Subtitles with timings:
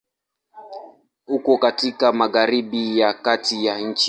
[1.27, 3.99] Uko katika Magharibi ya Kati ya nchi.